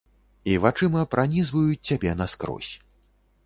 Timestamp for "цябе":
1.91-2.17